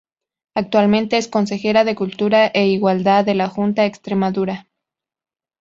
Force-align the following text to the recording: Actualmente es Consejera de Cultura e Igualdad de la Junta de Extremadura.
Actualmente 0.55 1.19
es 1.19 1.27
Consejera 1.27 1.83
de 1.83 1.93
Cultura 1.93 2.47
e 2.47 2.65
Igualdad 2.65 3.23
de 3.23 3.35
la 3.35 3.49
Junta 3.49 3.83
de 3.83 3.89
Extremadura. 3.89 4.65